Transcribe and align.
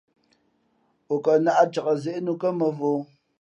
O 1.13 1.15
kαʼ 1.23 1.37
nāʼ 1.45 1.61
cak 1.73 1.87
zě 2.01 2.11
nǔkά 2.25 2.49
mᾱvǒ. 2.59 2.91